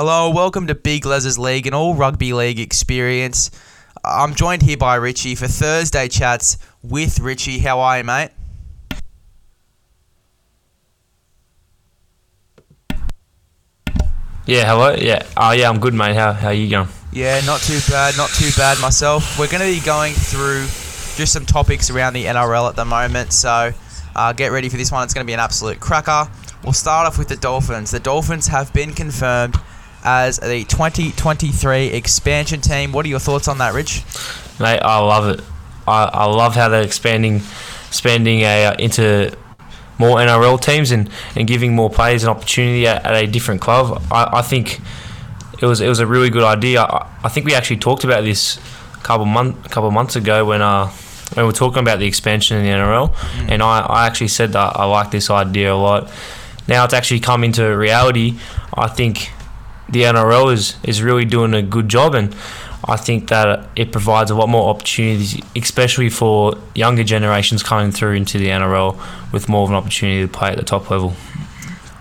Hello, 0.00 0.30
welcome 0.30 0.68
to 0.68 0.76
Big 0.76 1.04
Les's 1.04 1.40
League, 1.40 1.66
an 1.66 1.74
all 1.74 1.92
rugby 1.92 2.32
league 2.32 2.60
experience. 2.60 3.50
I'm 4.04 4.32
joined 4.36 4.62
here 4.62 4.76
by 4.76 4.94
Richie 4.94 5.34
for 5.34 5.48
Thursday 5.48 6.06
chats 6.06 6.56
with 6.84 7.18
Richie. 7.18 7.58
How 7.58 7.80
are 7.80 7.98
you, 7.98 8.04
mate? 8.04 8.30
Yeah, 14.46 14.66
hello. 14.66 14.94
Yeah, 14.94 15.26
oh 15.36 15.50
yeah, 15.50 15.68
I'm 15.68 15.80
good, 15.80 15.94
mate. 15.94 16.14
How 16.14 16.32
how 16.32 16.50
you 16.50 16.70
going? 16.70 16.86
Yeah, 17.10 17.40
not 17.40 17.60
too 17.60 17.80
bad, 17.90 18.16
not 18.16 18.30
too 18.30 18.50
bad 18.56 18.80
myself. 18.80 19.36
We're 19.36 19.48
going 19.48 19.62
to 19.68 19.80
be 19.80 19.84
going 19.84 20.12
through 20.12 20.66
just 21.16 21.32
some 21.32 21.44
topics 21.44 21.90
around 21.90 22.12
the 22.12 22.26
NRL 22.26 22.68
at 22.68 22.76
the 22.76 22.84
moment, 22.84 23.32
so 23.32 23.72
uh, 24.14 24.32
get 24.32 24.52
ready 24.52 24.68
for 24.68 24.76
this 24.76 24.92
one. 24.92 25.02
It's 25.02 25.12
going 25.12 25.26
to 25.26 25.28
be 25.28 25.34
an 25.34 25.40
absolute 25.40 25.80
cracker. 25.80 26.30
We'll 26.62 26.72
start 26.72 27.08
off 27.08 27.18
with 27.18 27.26
the 27.26 27.36
Dolphins. 27.36 27.90
The 27.90 27.98
Dolphins 27.98 28.46
have 28.46 28.72
been 28.72 28.92
confirmed 28.92 29.56
as 30.04 30.38
the 30.38 30.64
2023 30.64 31.86
expansion 31.86 32.60
team. 32.60 32.92
What 32.92 33.04
are 33.06 33.08
your 33.08 33.18
thoughts 33.18 33.48
on 33.48 33.58
that, 33.58 33.74
Rich? 33.74 34.04
Mate, 34.60 34.80
I 34.80 34.98
love 34.98 35.38
it. 35.38 35.44
I, 35.86 36.04
I 36.04 36.24
love 36.26 36.54
how 36.54 36.68
they're 36.68 36.82
expanding, 36.82 37.36
expanding 37.88 38.40
a, 38.40 38.66
uh, 38.66 38.74
into 38.78 39.36
more 39.98 40.18
NRL 40.18 40.60
teams 40.60 40.90
and, 40.90 41.10
and 41.34 41.46
giving 41.46 41.74
more 41.74 41.90
players 41.90 42.22
an 42.22 42.30
opportunity 42.30 42.86
at, 42.86 43.04
at 43.04 43.14
a 43.14 43.26
different 43.26 43.60
club. 43.60 44.02
I, 44.10 44.38
I 44.38 44.42
think 44.42 44.80
it 45.60 45.66
was 45.66 45.80
it 45.80 45.88
was 45.88 46.00
a 46.00 46.06
really 46.06 46.30
good 46.30 46.44
idea. 46.44 46.82
I, 46.82 47.06
I 47.24 47.28
think 47.28 47.46
we 47.46 47.54
actually 47.54 47.78
talked 47.78 48.04
about 48.04 48.22
this 48.22 48.58
a 48.94 49.02
couple 49.02 49.26
month 49.26 49.66
a 49.66 49.68
couple 49.68 49.90
months 49.90 50.16
ago 50.16 50.44
when 50.44 50.62
uh 50.62 50.86
when 51.34 51.44
we 51.44 51.48
were 51.48 51.52
talking 51.52 51.80
about 51.80 51.98
the 51.98 52.06
expansion 52.06 52.56
in 52.56 52.64
the 52.64 52.70
NRL, 52.70 53.12
mm. 53.12 53.50
and 53.50 53.62
I, 53.62 53.80
I 53.80 54.06
actually 54.06 54.28
said 54.28 54.52
that 54.52 54.76
I 54.76 54.84
like 54.86 55.10
this 55.10 55.28
idea 55.28 55.74
a 55.74 55.76
lot. 55.76 56.10
Now 56.66 56.84
it's 56.84 56.94
actually 56.94 57.20
come 57.20 57.44
into 57.44 57.64
reality. 57.76 58.38
I 58.72 58.88
think 58.88 59.30
the 59.88 60.02
NRL 60.02 60.52
is, 60.52 60.76
is 60.82 61.02
really 61.02 61.24
doing 61.24 61.54
a 61.54 61.62
good 61.62 61.88
job, 61.88 62.14
and 62.14 62.34
I 62.84 62.96
think 62.96 63.28
that 63.28 63.68
it 63.74 63.92
provides 63.92 64.30
a 64.30 64.34
lot 64.34 64.48
more 64.48 64.70
opportunities, 64.70 65.40
especially 65.56 66.10
for 66.10 66.54
younger 66.74 67.04
generations 67.04 67.62
coming 67.62 67.90
through 67.90 68.14
into 68.14 68.38
the 68.38 68.48
NRL 68.48 68.98
with 69.32 69.48
more 69.48 69.64
of 69.64 69.70
an 69.70 69.76
opportunity 69.76 70.22
to 70.22 70.28
play 70.28 70.50
at 70.50 70.56
the 70.56 70.64
top 70.64 70.90
level. 70.90 71.14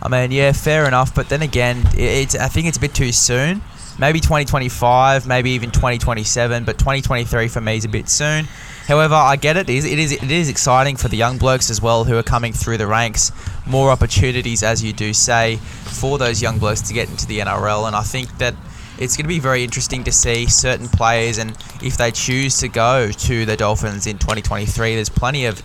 I 0.02 0.10
mean, 0.10 0.32
yeah, 0.32 0.52
fair 0.52 0.88
enough, 0.88 1.14
but 1.16 1.30
then 1.30 1.42
again, 1.42 1.84
it's 1.96 2.36
I 2.36 2.48
think 2.48 2.68
it's 2.68 2.78
a 2.78 2.80
bit 2.80 2.94
too 2.94 3.12
soon. 3.12 3.62
Maybe 4.00 4.20
2025, 4.20 5.26
maybe 5.26 5.52
even 5.52 5.72
2027, 5.72 6.64
but 6.64 6.78
2023 6.78 7.48
for 7.48 7.62
me 7.62 7.78
is 7.78 7.86
a 7.86 7.90
bit 7.90 8.08
soon. 8.08 8.48
However, 8.88 9.16
I 9.16 9.36
get 9.36 9.58
it. 9.58 9.70
It 9.70 9.76
is, 9.76 9.86
it 9.86 10.00
is 10.00 10.12
it 10.14 10.32
is 10.32 10.48
exciting 10.48 10.96
for 10.96 11.10
the 11.10 11.18
young 11.18 11.38
blokes 11.38 11.70
as 11.70 11.82
well 11.82 12.06
who 12.06 12.18
are 12.18 12.24
coming 12.24 12.54
through 12.54 12.78
the 12.78 12.88
ranks. 12.88 13.34
More 13.66 13.92
opportunities, 13.92 14.64
as 14.64 14.82
you 14.82 14.94
do 14.94 15.14
say, 15.14 15.58
for 15.58 16.18
those 16.18 16.42
young 16.42 16.58
blokes 16.58 16.82
to 16.84 16.94
get 16.94 17.10
into 17.10 17.28
the 17.28 17.40
NRL, 17.40 17.88
and 17.88 17.96
I 17.96 18.04
think 18.04 18.38
that 18.38 18.56
it's 18.98 19.18
going 19.18 19.26
to 19.26 19.30
be 19.30 19.40
very 19.40 19.64
interesting 19.64 20.06
to 20.06 20.12
see 20.12 20.48
certain 20.48 20.88
players 20.88 21.38
and 21.38 21.52
if 21.84 21.98
they 21.98 22.12
choose 22.12 22.60
to 22.60 22.70
go 22.70 23.12
to 23.12 23.46
the 23.46 23.58
Dolphins 23.58 24.08
in 24.08 24.18
2023. 24.18 24.96
There's 24.96 25.10
plenty 25.10 25.46
of 25.46 25.62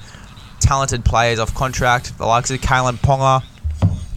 talented 0.59 1.05
players 1.05 1.39
off 1.39 1.55
contract, 1.55 2.19
the 2.19 2.27
likes 2.27 2.51
of 2.51 2.61
Kalyn 2.61 2.97
Ponga, 2.97 3.45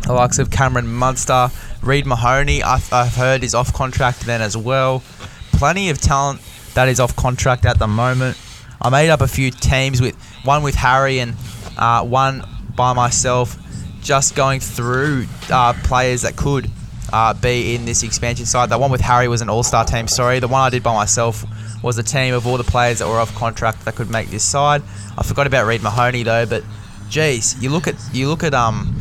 the 0.02 0.14
likes 0.14 0.40
of 0.40 0.50
Cameron 0.50 0.88
Munster, 0.88 1.50
Reed 1.82 2.06
Mahoney. 2.08 2.64
I've, 2.64 2.92
I've 2.92 3.16
heard 3.16 3.44
is 3.44 3.54
off 3.54 3.72
contract 3.72 4.22
then 4.22 4.42
as 4.42 4.58
well. 4.58 5.04
Plenty 5.52 5.90
of 5.90 6.02
talent 6.02 6.42
that 6.74 6.90
is 6.90 7.00
off 7.00 7.16
contract 7.16 7.66
at 7.66 7.80
the 7.80 7.88
moment. 7.88 8.38
I 8.82 8.90
made 8.90 9.10
up 9.10 9.22
a 9.22 9.28
few 9.28 9.52
teams 9.52 10.02
with 10.02 10.16
one 10.44 10.64
with 10.64 10.76
Harry 10.76 11.20
and 11.20 11.36
uh, 11.78 12.04
one 12.04 12.44
by 12.76 12.94
myself, 12.94 13.58
just 14.02 14.36
going 14.36 14.60
through 14.60 15.26
uh, 15.50 15.74
players 15.84 16.24
that 16.24 16.36
could 16.36 16.70
uh, 17.12 17.34
be 17.34 17.76
in 17.76 17.86
this 17.86 18.04
expansion 18.04 18.46
side. 18.46 18.70
The 18.70 18.78
one 18.78 18.92
with 18.92 19.02
Harry 19.02 19.28
was 19.28 19.42
an 19.42 19.50
all-star 19.50 19.86
team. 19.86 20.08
Sorry, 20.08 20.40
the 20.40 20.48
one 20.48 20.62
I 20.62 20.70
did 20.70 20.84
by 20.84 20.94
myself 20.94 21.46
was 21.84 21.98
a 21.98 22.04
team 22.04 22.34
of 22.34 22.48
all 22.48 22.58
the 22.58 22.64
players 22.64 23.00
that 23.00 23.08
were 23.08 23.20
off 23.20 23.34
contract 23.36 23.86
that 23.86 23.96
could 23.96 24.10
make 24.10 24.30
this 24.30 24.44
side. 24.44 24.82
I 25.18 25.24
forgot 25.24 25.48
about 25.48 25.68
Reed 25.68 25.84
Mahoney 25.84 26.24
though, 26.24 26.46
but 26.46 26.64
geez, 27.10 27.62
you 27.62 27.70
look 27.70 27.88
at 27.88 27.96
you 28.12 28.28
look 28.28 28.44
at 28.44 28.54
um 28.54 28.96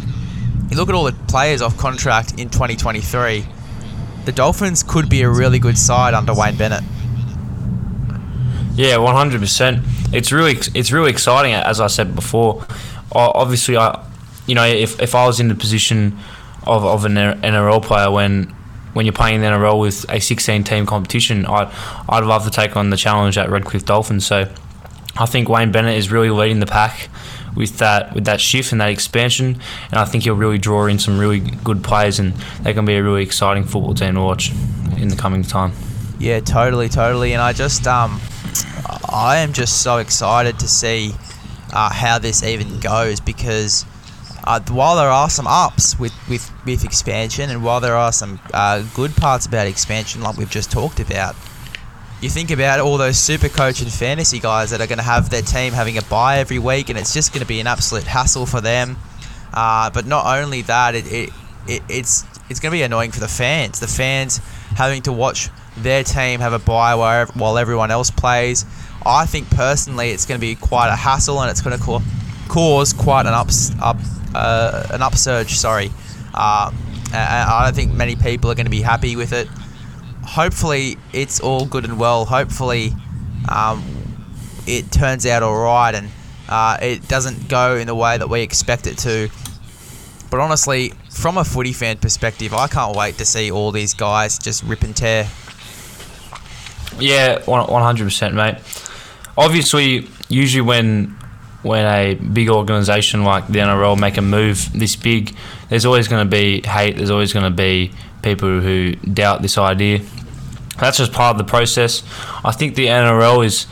you 0.70 0.76
look 0.76 0.88
at 0.88 0.94
all 0.94 1.04
the 1.04 1.12
players 1.28 1.62
off 1.62 1.76
contract 1.76 2.38
in 2.38 2.50
2023. 2.50 3.46
The 4.24 4.32
Dolphins 4.32 4.82
could 4.82 5.08
be 5.08 5.22
a 5.22 5.28
really 5.28 5.58
good 5.58 5.78
side 5.78 6.14
under 6.14 6.34
Wayne 6.34 6.56
Bennett. 6.56 6.84
Yeah, 8.74 8.96
one 8.96 9.14
hundred 9.14 9.40
percent. 9.40 9.84
It's 10.12 10.32
really 10.32 10.58
it's 10.74 10.90
really 10.90 11.10
exciting. 11.10 11.54
As 11.54 11.80
I 11.80 11.86
said 11.86 12.14
before, 12.14 12.66
obviously, 13.12 13.76
I 13.76 14.04
you 14.46 14.54
know 14.54 14.64
if, 14.64 15.00
if 15.00 15.14
I 15.14 15.26
was 15.26 15.40
in 15.40 15.48
the 15.48 15.54
position 15.54 16.18
of, 16.66 16.84
of 16.84 17.04
an 17.04 17.14
NRL 17.14 17.82
player 17.82 18.10
when 18.10 18.54
when 18.94 19.06
you're 19.06 19.12
playing 19.12 19.36
in 19.36 19.40
the 19.42 19.48
NRL 19.48 19.80
with 19.80 20.06
a 20.08 20.20
16 20.20 20.64
team 20.64 20.86
competition, 20.86 21.46
I'd 21.46 21.70
I'd 22.08 22.24
love 22.24 22.44
to 22.44 22.50
take 22.50 22.76
on 22.76 22.90
the 22.90 22.96
challenge 22.96 23.38
at 23.38 23.48
Redcliffe 23.48 23.84
Dolphins. 23.84 24.26
So 24.26 24.52
I 25.16 25.26
think 25.26 25.48
Wayne 25.48 25.70
Bennett 25.70 25.96
is 25.96 26.10
really 26.10 26.30
leading 26.30 26.60
the 26.60 26.66
pack 26.66 27.08
with 27.54 27.78
that 27.78 28.12
with 28.14 28.24
that 28.24 28.40
shift 28.40 28.72
and 28.72 28.80
that 28.80 28.90
expansion, 28.90 29.60
and 29.90 30.00
I 30.00 30.04
think 30.04 30.24
he'll 30.24 30.34
really 30.34 30.58
draw 30.58 30.86
in 30.86 30.98
some 30.98 31.18
really 31.18 31.38
good 31.38 31.84
players, 31.84 32.18
and 32.18 32.32
they 32.62 32.74
can 32.74 32.84
be 32.84 32.96
a 32.96 33.02
really 33.02 33.22
exciting 33.22 33.62
football 33.64 33.94
team 33.94 34.14
to 34.14 34.20
watch 34.20 34.50
in 34.96 35.08
the 35.08 35.16
coming 35.16 35.42
time. 35.42 35.72
Yeah, 36.18 36.40
totally, 36.40 36.88
totally, 36.88 37.32
and 37.32 37.42
I 37.42 37.52
just 37.52 37.86
um 37.86 38.20
I 39.14 39.36
am 39.36 39.52
just 39.52 39.80
so 39.80 39.98
excited 39.98 40.58
to 40.58 40.66
see 40.66 41.14
uh, 41.72 41.88
how 41.92 42.18
this 42.18 42.42
even 42.42 42.80
goes 42.80 43.20
because 43.20 43.86
uh, 44.42 44.58
while 44.70 44.96
there 44.96 45.08
are 45.08 45.30
some 45.30 45.46
ups 45.46 45.96
with, 46.00 46.12
with, 46.28 46.50
with 46.66 46.82
expansion 46.82 47.48
and 47.48 47.62
while 47.62 47.78
there 47.78 47.94
are 47.94 48.10
some 48.10 48.40
uh, 48.52 48.82
good 48.92 49.14
parts 49.14 49.46
about 49.46 49.68
expansion 49.68 50.20
like 50.20 50.36
we've 50.36 50.50
just 50.50 50.72
talked 50.72 50.98
about, 50.98 51.36
you 52.20 52.28
think 52.28 52.50
about 52.50 52.80
all 52.80 52.98
those 52.98 53.16
super 53.16 53.48
coach 53.48 53.80
and 53.80 53.92
fantasy 53.92 54.40
guys 54.40 54.70
that 54.70 54.80
are 54.80 54.88
going 54.88 54.98
to 54.98 55.04
have 55.04 55.30
their 55.30 55.42
team 55.42 55.72
having 55.72 55.96
a 55.96 56.02
bye 56.02 56.38
every 56.38 56.58
week 56.58 56.88
and 56.88 56.98
it's 56.98 57.14
just 57.14 57.32
going 57.32 57.42
to 57.42 57.46
be 57.46 57.60
an 57.60 57.68
absolute 57.68 58.04
hassle 58.04 58.46
for 58.46 58.60
them. 58.60 58.96
Uh, 59.52 59.90
but 59.90 60.06
not 60.06 60.26
only 60.26 60.62
that, 60.62 60.96
it, 60.96 61.06
it, 61.06 61.30
it 61.68 61.82
it's 61.88 62.24
it's 62.50 62.58
going 62.58 62.72
to 62.72 62.76
be 62.76 62.82
annoying 62.82 63.12
for 63.12 63.20
the 63.20 63.28
fans. 63.28 63.78
The 63.78 63.86
fans 63.86 64.38
having 64.76 65.02
to 65.02 65.12
watch 65.12 65.50
their 65.76 66.04
team 66.04 66.40
have 66.40 66.52
a 66.52 66.58
bye 66.58 66.94
while, 66.94 67.58
everyone 67.58 67.90
else 67.90 68.10
plays. 68.10 68.64
I 69.04 69.26
think 69.26 69.50
personally 69.50 70.10
it's 70.10 70.24
going 70.24 70.40
to 70.40 70.46
be 70.46 70.54
quite 70.54 70.88
a 70.88 70.96
hassle 70.96 71.40
and 71.40 71.50
it's 71.50 71.60
going 71.60 71.76
to 71.78 71.84
ca- 71.84 72.02
cause 72.48 72.92
quite 72.92 73.26
an 73.26 73.34
ups, 73.34 73.72
up 73.80 73.98
uh, 74.34 74.86
an 74.90 75.02
upsurge. 75.02 75.54
Sorry, 75.54 75.90
uh, 76.32 76.70
I 77.12 77.62
don't 77.64 77.74
think 77.74 77.92
many 77.92 78.16
people 78.16 78.50
are 78.50 78.54
going 78.54 78.66
to 78.66 78.70
be 78.70 78.82
happy 78.82 79.16
with 79.16 79.32
it. 79.32 79.48
Hopefully 80.22 80.96
it's 81.12 81.40
all 81.40 81.66
good 81.66 81.84
and 81.84 81.98
well. 81.98 82.24
Hopefully 82.24 82.92
um, 83.48 83.84
it 84.66 84.90
turns 84.90 85.26
out 85.26 85.42
all 85.42 85.56
right 85.56 85.94
and 85.94 86.08
uh, 86.48 86.78
it 86.80 87.06
doesn't 87.08 87.48
go 87.48 87.76
in 87.76 87.86
the 87.86 87.94
way 87.94 88.16
that 88.16 88.28
we 88.28 88.40
expect 88.40 88.86
it 88.86 88.98
to. 88.98 89.28
But 90.30 90.40
honestly, 90.40 90.92
from 91.10 91.38
a 91.38 91.44
footy 91.44 91.72
fan 91.72 91.98
perspective, 91.98 92.54
I 92.54 92.66
can't 92.66 92.96
wait 92.96 93.18
to 93.18 93.24
see 93.24 93.50
all 93.50 93.70
these 93.70 93.94
guys 93.94 94.38
just 94.38 94.62
rip 94.64 94.82
and 94.82 94.96
tear. 94.96 95.28
Yeah, 96.98 97.42
one 97.44 97.82
hundred 97.82 98.04
percent, 98.04 98.34
mate 98.34 98.56
obviously, 99.36 100.08
usually 100.28 100.62
when 100.62 101.16
when 101.62 101.86
a 101.86 102.14
big 102.14 102.50
organisation 102.50 103.24
like 103.24 103.46
the 103.46 103.58
NRL 103.58 103.98
make 103.98 104.18
a 104.18 104.22
move 104.22 104.70
this 104.78 104.96
big, 104.96 105.34
there's 105.70 105.86
always 105.86 106.08
going 106.08 106.24
to 106.24 106.30
be 106.30 106.60
hate. 106.60 106.96
There's 106.96 107.10
always 107.10 107.32
going 107.32 107.50
to 107.50 107.56
be 107.56 107.90
people 108.22 108.60
who 108.60 108.92
doubt 108.96 109.40
this 109.40 109.56
idea. 109.56 110.02
That's 110.78 110.98
just 110.98 111.12
part 111.12 111.34
of 111.34 111.38
the 111.38 111.50
process. 111.50 112.02
I 112.44 112.52
think 112.52 112.74
the 112.74 112.86
NRL 112.86 113.44
is 113.44 113.66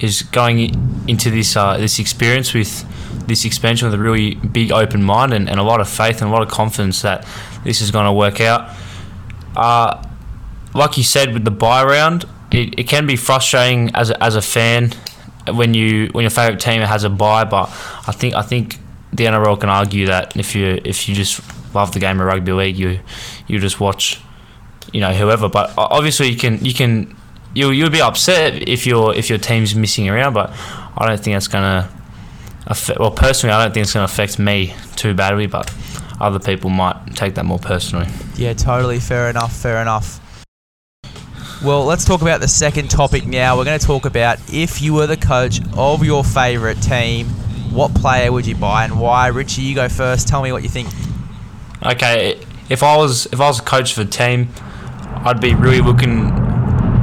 is 0.00 0.22
going 0.22 1.04
into 1.06 1.30
this 1.30 1.56
uh, 1.56 1.76
this 1.76 1.98
experience 1.98 2.52
with 2.54 2.86
this 3.26 3.44
expansion 3.44 3.86
with 3.86 3.94
a 3.94 4.02
really 4.02 4.34
big 4.34 4.72
open 4.72 5.02
mind 5.02 5.32
and, 5.32 5.48
and 5.48 5.60
a 5.60 5.62
lot 5.62 5.80
of 5.80 5.88
faith 5.88 6.20
and 6.20 6.30
a 6.30 6.32
lot 6.32 6.42
of 6.42 6.48
confidence 6.48 7.02
that 7.02 7.24
this 7.62 7.80
is 7.80 7.90
going 7.90 8.06
to 8.06 8.12
work 8.12 8.40
out. 8.40 8.74
Uh, 9.54 10.02
like 10.74 10.96
you 10.96 11.04
said 11.04 11.32
with 11.32 11.44
the 11.44 11.50
bye 11.50 11.84
round, 11.84 12.24
it, 12.52 12.78
it 12.78 12.88
can 12.88 13.06
be 13.06 13.16
frustrating 13.16 13.94
as 13.94 14.10
a, 14.10 14.22
as 14.22 14.36
a 14.36 14.42
fan 14.42 14.92
when 15.48 15.74
you 15.74 16.08
when 16.12 16.22
your 16.22 16.30
favorite 16.30 16.60
team 16.60 16.82
has 16.82 17.04
a 17.04 17.10
bye. 17.10 17.44
But 17.44 17.68
I 18.06 18.12
think 18.12 18.34
I 18.34 18.42
think 18.42 18.78
the 19.12 19.24
NRL 19.24 19.58
can 19.60 19.68
argue 19.68 20.06
that 20.06 20.36
if 20.36 20.54
you 20.54 20.80
if 20.84 21.08
you 21.08 21.14
just 21.14 21.40
love 21.74 21.92
the 21.92 22.00
game 22.00 22.20
of 22.20 22.26
rugby 22.26 22.52
league, 22.52 22.76
you 22.76 23.00
you 23.46 23.58
just 23.58 23.80
watch, 23.80 24.20
you 24.92 25.00
know, 25.00 25.12
whoever. 25.12 25.48
But 25.48 25.72
obviously, 25.76 26.28
you 26.28 26.36
can 26.36 26.64
you 26.64 26.74
can 26.74 27.16
you 27.54 27.70
you'll 27.70 27.90
be 27.90 28.00
upset 28.00 28.68
if 28.68 28.86
your 28.86 29.14
if 29.14 29.28
your 29.28 29.38
team's 29.38 29.74
missing 29.74 30.08
around. 30.08 30.34
But 30.34 30.50
I 30.96 31.06
don't 31.06 31.20
think 31.20 31.34
that's 31.34 31.48
gonna 31.48 31.90
affect. 32.66 32.98
Well, 32.98 33.10
personally, 33.10 33.54
I 33.54 33.64
don't 33.64 33.72
think 33.72 33.84
it's 33.84 33.92
gonna 33.92 34.04
affect 34.04 34.38
me 34.38 34.74
too 34.96 35.14
badly. 35.14 35.46
But 35.46 35.72
other 36.20 36.38
people 36.38 36.70
might 36.70 37.16
take 37.16 37.34
that 37.34 37.44
more 37.44 37.58
personally. 37.58 38.06
Yeah, 38.36 38.52
totally. 38.52 39.00
Fair 39.00 39.30
enough. 39.30 39.56
Fair 39.56 39.80
enough. 39.80 40.20
Well, 41.62 41.84
let's 41.84 42.06
talk 42.06 42.22
about 42.22 42.40
the 42.40 42.48
second 42.48 42.88
topic 42.88 43.26
now. 43.26 43.58
We're 43.58 43.66
going 43.66 43.78
to 43.78 43.86
talk 43.86 44.06
about 44.06 44.38
if 44.50 44.80
you 44.80 44.94
were 44.94 45.06
the 45.06 45.18
coach 45.18 45.60
of 45.76 46.02
your 46.02 46.24
favourite 46.24 46.80
team, 46.80 47.26
what 47.70 47.94
player 47.94 48.32
would 48.32 48.46
you 48.46 48.54
buy 48.54 48.84
and 48.84 48.98
why? 48.98 49.26
Richie, 49.26 49.62
you 49.62 49.74
go 49.74 49.86
first. 49.90 50.26
Tell 50.26 50.42
me 50.42 50.52
what 50.52 50.62
you 50.62 50.70
think. 50.70 50.88
Okay, 51.84 52.40
if 52.70 52.82
I 52.82 52.96
was 52.96 53.26
if 53.26 53.42
I 53.42 53.46
was 53.46 53.60
a 53.60 53.62
coach 53.62 53.92
for 53.92 54.02
a 54.02 54.06
team, 54.06 54.48
I'd 55.22 55.40
be 55.40 55.54
really 55.54 55.82
looking. 55.82 56.30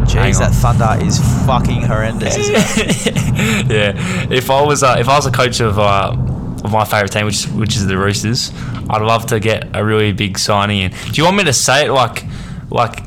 Jeez, 0.07 0.39
that 0.39 0.53
thunder 0.53 1.05
is 1.05 1.19
fucking 1.45 1.83
horrendous. 1.83 2.35
Isn't 2.35 2.55
it? 2.57 3.71
yeah, 3.71 4.27
if 4.31 4.49
I 4.49 4.63
was 4.63 4.81
uh, 4.81 4.95
if 4.97 5.07
I 5.07 5.17
was 5.17 5.27
a 5.27 5.31
coach 5.31 5.59
of 5.59 5.77
uh, 5.77 6.15
of 6.63 6.71
my 6.71 6.83
favorite 6.83 7.11
team, 7.11 7.25
which 7.27 7.45
which 7.49 7.75
is 7.75 7.85
the 7.85 7.97
Roosters, 7.97 8.51
I'd 8.89 9.03
love 9.03 9.27
to 9.27 9.39
get 9.39 9.69
a 9.75 9.85
really 9.85 10.13
big 10.13 10.39
signing 10.39 10.79
in. 10.79 10.91
Do 10.91 11.11
you 11.13 11.25
want 11.25 11.37
me 11.37 11.43
to 11.43 11.53
say 11.53 11.85
it 11.85 11.91
like 11.91 12.23
like? 12.71 13.03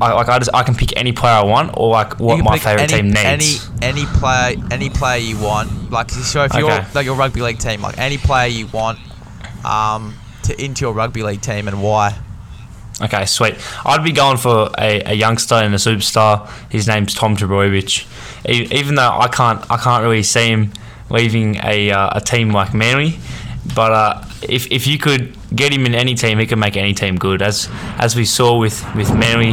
I, 0.00 0.12
like 0.12 0.28
I 0.28 0.38
just 0.38 0.50
I 0.52 0.62
can 0.62 0.74
pick 0.74 0.96
any 0.96 1.12
player 1.12 1.34
I 1.34 1.44
want, 1.44 1.76
or 1.76 1.90
like 1.90 2.20
what 2.20 2.42
my 2.44 2.58
favorite 2.58 2.92
any, 2.92 3.02
team 3.02 3.10
needs. 3.12 3.70
Any 3.80 4.00
any 4.00 4.06
player 4.06 4.56
any 4.70 4.90
player 4.90 5.18
you 5.18 5.38
want. 5.38 5.90
Like 5.90 6.10
so, 6.10 6.44
if 6.44 6.54
you're 6.54 6.68
like 6.94 7.06
your 7.06 7.16
rugby 7.16 7.40
league 7.40 7.58
team, 7.58 7.80
like 7.80 7.96
any 7.98 8.18
player 8.18 8.46
you 8.46 8.66
want, 8.66 8.98
um, 9.64 10.14
to 10.44 10.62
into 10.62 10.84
your 10.84 10.92
rugby 10.92 11.22
league 11.22 11.40
team 11.40 11.66
and 11.68 11.82
why. 11.82 12.18
Okay, 13.00 13.26
sweet. 13.26 13.56
I'd 13.84 14.02
be 14.02 14.12
going 14.12 14.38
for 14.38 14.70
a, 14.78 15.02
a 15.04 15.12
youngster 15.12 15.56
and 15.56 15.74
a 15.74 15.76
superstar. 15.76 16.48
His 16.70 16.88
name's 16.88 17.12
Tom 17.12 17.36
Trbojevic. 17.36 18.06
E- 18.48 18.68
Even 18.74 18.94
though 18.94 19.10
I 19.10 19.28
can't, 19.28 19.60
I 19.70 19.76
can't 19.76 20.02
really 20.02 20.22
see 20.22 20.48
him 20.48 20.72
leaving 21.10 21.56
a, 21.62 21.90
uh, 21.90 22.16
a 22.16 22.20
team 22.22 22.52
like 22.52 22.72
Manly. 22.72 23.18
But 23.74 23.92
uh, 23.92 24.24
if, 24.40 24.72
if 24.72 24.86
you 24.86 24.96
could 24.96 25.36
get 25.54 25.74
him 25.74 25.84
in 25.84 25.94
any 25.94 26.14
team, 26.14 26.38
he 26.38 26.46
can 26.46 26.58
make 26.58 26.76
any 26.78 26.94
team 26.94 27.16
good. 27.16 27.42
As 27.42 27.68
as 27.98 28.16
we 28.16 28.24
saw 28.24 28.58
with 28.58 28.82
with 28.94 29.12
Manly, 29.14 29.52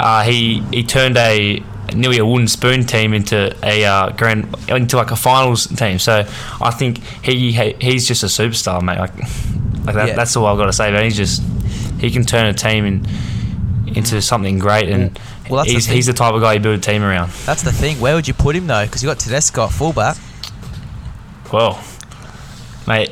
uh, 0.00 0.22
he 0.22 0.60
he 0.72 0.82
turned 0.82 1.16
a 1.16 1.62
nearly 1.94 2.18
a 2.18 2.24
wooden 2.26 2.46
spoon 2.48 2.84
team 2.84 3.12
into 3.12 3.54
a 3.64 3.84
uh, 3.84 4.10
grand 4.10 4.54
into 4.68 4.96
like 4.96 5.10
a 5.10 5.16
finals 5.16 5.66
team. 5.66 5.98
So 5.98 6.24
I 6.60 6.70
think 6.70 6.98
he 7.24 7.52
he- 7.52 7.76
he's 7.80 8.06
just 8.06 8.22
a 8.22 8.26
superstar, 8.26 8.80
mate. 8.82 8.98
Like 8.98 9.16
like 9.86 9.94
that, 9.94 10.08
Yeah. 10.08 10.14
that's 10.14 10.36
all 10.36 10.46
I've 10.46 10.58
got 10.58 10.66
to 10.66 10.72
say. 10.72 10.90
But 10.92 11.04
he's 11.04 11.16
just 11.16 11.42
he 12.00 12.10
can 12.10 12.24
turn 12.24 12.46
a 12.46 12.54
team 12.54 12.84
in, 12.86 13.06
into 13.96 14.20
something 14.22 14.58
great, 14.58 14.88
and 14.88 15.18
Well, 15.48 15.58
that's 15.58 15.68
the 15.68 15.74
he's 15.74 15.86
he's 15.86 16.06
the 16.06 16.12
type 16.12 16.34
of 16.34 16.40
guy 16.40 16.54
you 16.54 16.60
build 16.60 16.78
a 16.78 16.82
team 16.82 17.02
around. 17.02 17.30
That's 17.46 17.62
the 17.62 17.72
thing. 17.72 17.98
Where 18.00 18.14
would 18.14 18.28
you 18.28 18.34
put 18.34 18.54
him 18.56 18.66
though? 18.66 18.84
Because 18.84 19.02
you 19.02 19.08
got 19.08 19.18
Tedesco 19.18 19.64
at 19.64 19.72
fullback. 19.72 20.16
Well, 21.52 21.82
mate. 22.86 23.10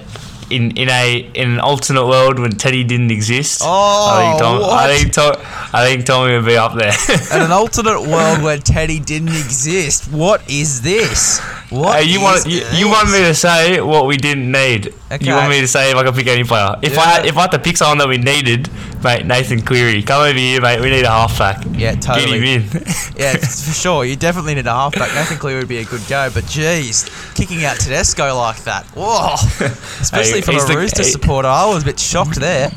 In, 0.50 0.70
in 0.78 0.88
a 0.88 1.18
in 1.34 1.50
an 1.50 1.60
alternate 1.60 2.06
world 2.06 2.38
when 2.38 2.52
Teddy 2.52 2.82
didn't 2.82 3.10
exist, 3.10 3.60
I 3.62 4.28
think 4.30 4.40
Tom, 4.40 4.62
Oh, 4.62 4.70
I 4.70 4.96
think 4.96 5.12
Tom, 5.12 5.34
I 5.70 5.84
think 5.86 6.06
Tommy 6.06 6.34
would 6.34 6.46
be 6.46 6.56
up 6.56 6.74
there. 6.74 6.92
In 7.36 7.42
an 7.44 7.52
alternate 7.52 8.00
world 8.02 8.42
where 8.42 8.56
Teddy 8.58 8.98
didn't 9.00 9.28
exist, 9.28 10.10
what 10.10 10.48
is 10.50 10.80
this? 10.80 11.40
What 11.70 12.02
Hey, 12.02 12.08
you 12.10 12.18
is 12.20 12.22
want 12.22 12.46
you, 12.46 12.62
you 12.72 12.88
want 12.88 13.10
me 13.10 13.18
to 13.18 13.34
say 13.34 13.80
what 13.82 14.06
we 14.06 14.16
didn't 14.16 14.50
need? 14.50 14.94
Okay. 15.12 15.26
You 15.26 15.34
want 15.34 15.50
me 15.50 15.60
to 15.60 15.68
say 15.68 15.90
if 15.90 15.96
I 15.96 16.04
could 16.04 16.14
pick 16.14 16.26
any 16.26 16.44
player? 16.44 16.74
If 16.82 16.98
I 16.98 17.04
had, 17.04 17.26
if 17.26 17.36
I 17.36 17.42
had 17.42 17.50
to 17.52 17.58
pick 17.58 17.76
someone 17.76 17.98
that 17.98 18.08
we 18.08 18.16
needed, 18.16 18.70
mate, 19.04 19.26
Nathan 19.26 19.60
Cleary, 19.60 20.02
come 20.02 20.22
over 20.22 20.38
here, 20.38 20.60
mate. 20.62 20.80
We 20.80 20.88
need 20.90 21.04
a 21.04 21.10
halfback. 21.10 21.62
Yeah, 21.72 21.94
totally. 21.96 22.40
Get 22.40 22.62
him 22.62 22.76
in. 22.78 22.84
Yeah, 23.18 23.36
for 23.36 23.72
sure. 23.74 24.04
You 24.04 24.14
definitely 24.16 24.54
need 24.54 24.66
a 24.66 24.72
halfback. 24.72 25.12
Nathan 25.14 25.36
Cleary 25.38 25.58
would 25.58 25.68
be 25.68 25.78
a 25.78 25.84
good 25.84 26.02
go, 26.08 26.30
but 26.32 26.44
jeez, 26.44 27.04
kicking 27.34 27.64
out 27.64 27.76
Tedesco 27.78 28.34
like 28.36 28.62
that, 28.64 28.86
whoa! 28.96 29.34
Especially 30.00 30.34
Hey, 30.34 30.40
from 30.42 30.56
a 30.56 30.64
the- 30.64 30.76
Rooster 30.76 31.02
he- 31.02 31.10
supporter, 31.10 31.48
I 31.48 31.66
was 31.66 31.82
a 31.82 31.86
bit 31.86 31.98
shocked 32.00 32.36
there. 32.36 32.70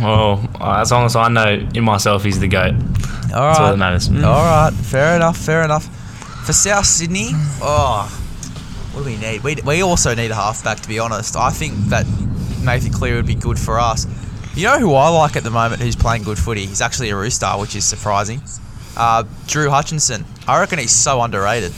Well, 0.00 0.48
as 0.60 0.90
long 0.90 1.04
as 1.04 1.16
I 1.16 1.28
know 1.28 1.68
in 1.74 1.84
myself, 1.84 2.24
he's 2.24 2.40
the 2.40 2.48
goat. 2.48 2.72
All 2.74 2.78
That's 2.78 3.32
all 3.32 3.64
that 3.66 3.70
right, 3.70 3.78
matters. 3.78 4.08
all 4.08 4.14
right, 4.14 4.70
fair 4.72 5.16
enough, 5.16 5.36
fair 5.36 5.62
enough. 5.62 5.84
For 6.46 6.52
South 6.52 6.86
Sydney, 6.86 7.30
oh, 7.62 8.08
what 8.92 9.04
do 9.04 9.06
we 9.10 9.16
need? 9.16 9.42
We, 9.44 9.56
we 9.64 9.82
also 9.82 10.14
need 10.14 10.30
a 10.30 10.34
halfback, 10.34 10.80
to 10.80 10.88
be 10.88 10.98
honest. 10.98 11.36
I 11.36 11.50
think 11.50 11.74
that 11.90 12.06
Nathan 12.64 12.92
Cleary 12.92 13.16
would 13.16 13.26
be 13.26 13.34
good 13.34 13.58
for 13.58 13.78
us. 13.78 14.06
You 14.56 14.66
know 14.66 14.78
who 14.78 14.94
I 14.94 15.08
like 15.08 15.36
at 15.36 15.44
the 15.44 15.50
moment 15.50 15.80
who's 15.80 15.96
playing 15.96 16.24
good 16.24 16.38
footy? 16.38 16.66
He's 16.66 16.80
actually 16.80 17.10
a 17.10 17.16
Rooster, 17.16 17.46
which 17.58 17.74
is 17.76 17.84
surprising. 17.84 18.42
Uh, 18.96 19.24
Drew 19.46 19.70
Hutchison. 19.70 20.24
I 20.46 20.60
reckon 20.60 20.78
he's 20.78 20.90
so 20.90 21.22
underrated. 21.22 21.72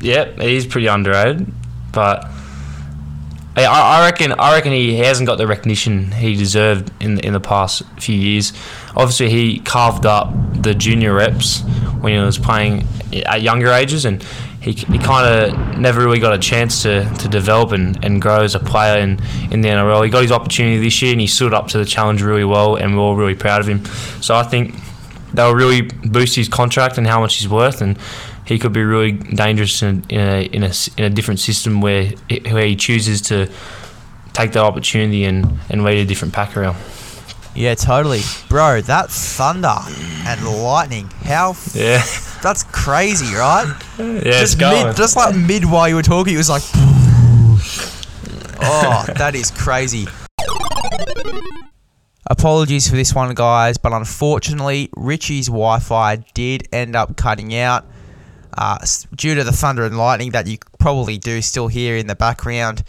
Yep, 0.00 0.40
he's 0.40 0.66
pretty 0.66 0.86
underrated, 0.86 1.46
but 1.92 2.28
I, 3.64 3.98
I 3.98 4.04
reckon 4.04 4.32
I 4.32 4.54
reckon 4.54 4.72
he 4.72 4.96
hasn't 4.98 5.26
got 5.26 5.36
the 5.36 5.46
recognition 5.46 6.12
he 6.12 6.34
deserved 6.36 6.92
in 7.00 7.18
in 7.20 7.32
the 7.32 7.40
past 7.40 7.82
few 7.98 8.16
years. 8.16 8.52
Obviously, 8.96 9.30
he 9.30 9.60
carved 9.60 10.06
up 10.06 10.32
the 10.62 10.74
junior 10.74 11.14
reps 11.14 11.62
when 12.00 12.12
he 12.12 12.18
was 12.18 12.38
playing 12.38 12.86
at 13.26 13.42
younger 13.42 13.70
ages, 13.70 14.04
and 14.04 14.22
he, 14.60 14.72
he 14.72 14.98
kind 14.98 15.26
of 15.26 15.78
never 15.78 16.00
really 16.00 16.18
got 16.18 16.34
a 16.34 16.38
chance 16.38 16.82
to, 16.82 17.04
to 17.18 17.28
develop 17.28 17.72
and, 17.72 18.04
and 18.04 18.20
grow 18.20 18.42
as 18.42 18.54
a 18.54 18.58
player 18.58 19.00
in, 19.00 19.20
in 19.50 19.60
the 19.60 19.68
NRL. 19.68 20.04
He 20.04 20.10
got 20.10 20.22
his 20.22 20.32
opportunity 20.32 20.78
this 20.78 21.00
year, 21.00 21.12
and 21.12 21.20
he 21.20 21.26
stood 21.26 21.54
up 21.54 21.68
to 21.68 21.78
the 21.78 21.84
challenge 21.84 22.22
really 22.22 22.44
well, 22.44 22.76
and 22.76 22.96
we're 22.96 23.02
all 23.02 23.16
really 23.16 23.34
proud 23.34 23.60
of 23.60 23.68
him. 23.68 23.84
So 24.20 24.34
I 24.34 24.42
think 24.42 24.74
they'll 25.32 25.54
really 25.54 25.82
boost 25.82 26.34
his 26.36 26.48
contract 26.48 26.98
and 26.98 27.06
how 27.06 27.20
much 27.20 27.36
he's 27.36 27.48
worth, 27.48 27.80
and 27.80 27.98
he 28.48 28.58
could 28.58 28.72
be 28.72 28.82
really 28.82 29.12
dangerous 29.12 29.82
in, 29.82 30.04
in, 30.08 30.20
a, 30.20 30.42
in, 30.46 30.62
a, 30.64 30.72
in 30.96 31.04
a 31.04 31.10
different 31.10 31.38
system 31.38 31.82
where 31.82 32.06
where 32.50 32.64
he 32.64 32.76
chooses 32.76 33.20
to 33.20 33.46
take 34.32 34.52
that 34.52 34.62
opportunity 34.62 35.24
and, 35.24 35.58
and 35.68 35.84
lead 35.84 35.98
a 35.98 36.04
different 36.06 36.32
pack 36.32 36.56
around. 36.56 36.76
Yeah, 37.54 37.74
totally. 37.74 38.20
Bro, 38.48 38.82
that 38.82 39.10
thunder 39.10 39.74
and 40.26 40.46
lightning, 40.62 41.10
how 41.24 41.50
f- 41.50 41.74
Yeah, 41.74 42.02
that's 42.42 42.62
crazy, 42.64 43.34
right? 43.34 43.66
yeah, 43.98 44.20
just 44.22 44.58
going. 44.58 44.86
mid, 44.86 44.96
just 44.96 45.14
like 45.16 45.36
mid 45.36 45.64
while 45.66 45.88
you 45.88 45.96
were 45.96 46.02
talking, 46.02 46.32
it 46.32 46.38
was 46.38 46.48
like 46.48 46.62
Oh, 48.60 49.04
that 49.16 49.34
is 49.34 49.50
crazy. 49.50 50.06
Apologies 52.30 52.88
for 52.88 52.96
this 52.96 53.14
one, 53.14 53.34
guys, 53.34 53.78
but 53.78 53.92
unfortunately, 53.92 54.90
Richie's 54.96 55.46
Wi 55.48 55.78
Fi 55.80 56.16
did 56.34 56.66
end 56.72 56.96
up 56.96 57.16
cutting 57.16 57.54
out 57.54 57.86
uh, 58.58 58.78
due 59.14 59.36
to 59.36 59.44
the 59.44 59.52
thunder 59.52 59.84
and 59.84 59.96
lightning 59.96 60.32
that 60.32 60.48
you 60.48 60.58
probably 60.80 61.16
do 61.16 61.40
still 61.40 61.68
hear 61.68 61.96
in 61.96 62.08
the 62.08 62.16
background 62.16 62.82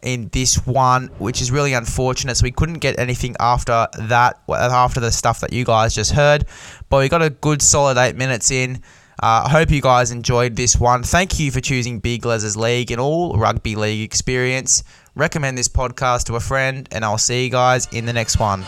in 0.00 0.28
this 0.32 0.64
one, 0.64 1.08
which 1.18 1.42
is 1.42 1.50
really 1.50 1.72
unfortunate. 1.72 2.36
So 2.36 2.44
we 2.44 2.52
couldn't 2.52 2.78
get 2.78 3.00
anything 3.00 3.34
after 3.40 3.88
that, 3.98 4.40
after 4.48 5.00
the 5.00 5.10
stuff 5.10 5.40
that 5.40 5.52
you 5.52 5.64
guys 5.64 5.92
just 5.92 6.12
heard. 6.12 6.44
But 6.88 7.00
we 7.00 7.08
got 7.08 7.20
a 7.20 7.30
good 7.30 7.60
solid 7.60 7.98
eight 7.98 8.14
minutes 8.14 8.52
in. 8.52 8.76
Uh, 9.20 9.42
I 9.46 9.50
hope 9.50 9.70
you 9.70 9.82
guys 9.82 10.12
enjoyed 10.12 10.54
this 10.54 10.76
one. 10.76 11.02
Thank 11.02 11.40
you 11.40 11.50
for 11.50 11.60
choosing 11.60 11.98
Big 11.98 12.24
Les's 12.24 12.56
League 12.56 12.92
and 12.92 13.00
all 13.00 13.36
rugby 13.36 13.74
league 13.74 14.04
experience. 14.04 14.84
Recommend 15.16 15.58
this 15.58 15.66
podcast 15.66 16.26
to 16.26 16.36
a 16.36 16.40
friend, 16.40 16.88
and 16.92 17.04
I'll 17.04 17.18
see 17.18 17.42
you 17.42 17.50
guys 17.50 17.88
in 17.90 18.06
the 18.06 18.12
next 18.12 18.38
one. 18.38 18.64